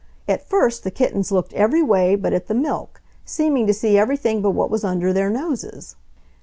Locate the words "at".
0.27-0.49, 2.33-2.47